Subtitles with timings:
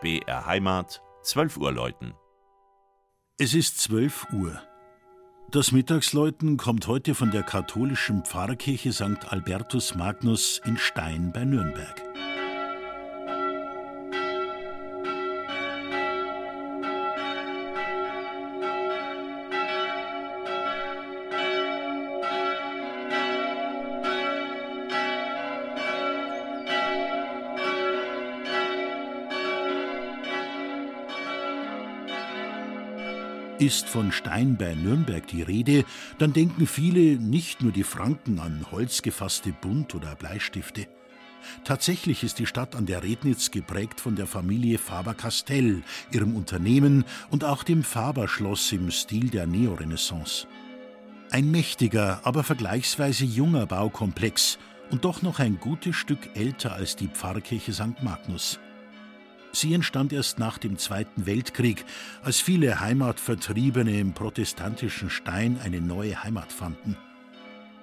[0.00, 2.14] BR Heimat, 12 Uhr läuten.
[3.38, 4.58] Es ist 12 Uhr.
[5.50, 9.30] Das Mittagsläuten kommt heute von der katholischen Pfarrkirche St.
[9.30, 12.09] Albertus Magnus in Stein bei Nürnberg.
[33.60, 35.84] Ist von Stein bei Nürnberg die Rede,
[36.16, 40.86] dann denken viele, nicht nur die Franken, an holzgefasste Bunt- oder Bleistifte.
[41.62, 47.44] Tatsächlich ist die Stadt an der Rednitz geprägt von der Familie Faber-Castell, ihrem Unternehmen und
[47.44, 50.46] auch dem Faber-Schloss im Stil der Neorenaissance.
[51.30, 54.58] Ein mächtiger, aber vergleichsweise junger Baukomplex
[54.90, 58.02] und doch noch ein gutes Stück älter als die Pfarrkirche St.
[58.02, 58.58] Magnus.
[59.52, 61.84] Sie entstand erst nach dem Zweiten Weltkrieg,
[62.22, 66.96] als viele Heimatvertriebene im protestantischen Stein eine neue Heimat fanden.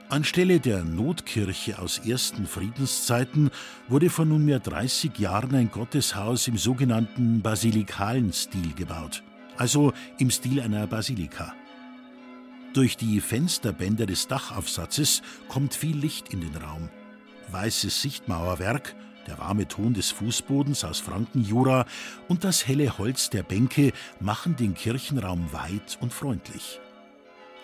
[0.10, 3.50] Anstelle der Notkirche aus ersten Friedenszeiten
[3.90, 9.22] wurde vor nunmehr 30 Jahren ein Gotteshaus im sogenannten basilikalen Stil gebaut,
[9.58, 11.54] also im Stil einer Basilika.
[12.74, 16.90] Durch die Fensterbänder des Dachaufsatzes kommt viel Licht in den Raum.
[17.52, 18.96] Weißes Sichtmauerwerk
[19.28, 21.86] der warme Ton des Fußbodens aus Frankenjura
[22.28, 26.80] und das helle Holz der Bänke machen den Kirchenraum weit und freundlich.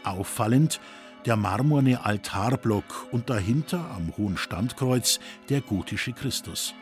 [0.04, 0.80] Auffallend
[1.26, 6.74] der marmorne Altarblock und dahinter am hohen Standkreuz der gotische Christus.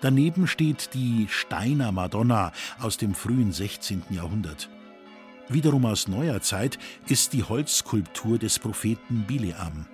[0.00, 4.02] Daneben steht die Steiner Madonna aus dem frühen 16.
[4.10, 4.68] Jahrhundert.
[5.48, 9.86] Wiederum aus neuer Zeit ist die Holzskulptur des Propheten Bileam.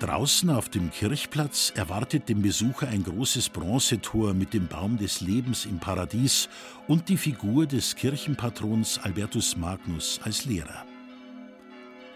[0.00, 5.66] Draußen auf dem Kirchplatz erwartet den Besucher ein großes Bronzetor mit dem Baum des Lebens
[5.66, 6.48] im Paradies
[6.88, 10.86] und die Figur des Kirchenpatrons Albertus Magnus als Lehrer.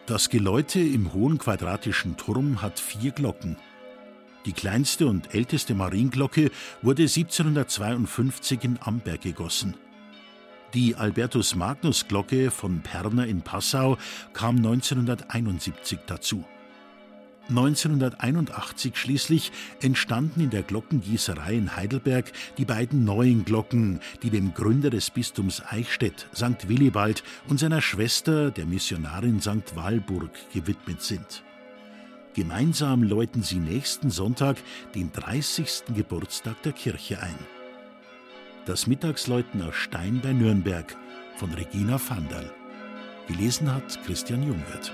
[0.06, 3.58] Das Geläute im hohen quadratischen Turm hat vier Glocken.
[4.46, 9.74] Die kleinste und älteste Marienglocke wurde 1752 in Amberg gegossen.
[10.72, 13.98] Die Albertus Magnus Glocke von Perner in Passau
[14.32, 16.46] kam 1971 dazu.
[17.48, 24.90] 1981 schließlich entstanden in der Glockengießerei in Heidelberg die beiden neuen Glocken, die dem Gründer
[24.90, 26.68] des Bistums Eichstätt, St.
[26.68, 29.76] Willibald, und seiner Schwester, der Missionarin St.
[29.76, 31.42] Walburg, gewidmet sind.
[32.34, 34.56] Gemeinsam läuten sie nächsten Sonntag
[34.94, 35.94] den 30.
[35.94, 37.38] Geburtstag der Kirche ein.
[38.66, 40.96] Das Mittagsläuten aus Stein bei Nürnberg
[41.36, 42.50] von Regina Vandal.
[43.28, 44.92] Gelesen hat Christian Jungwirth.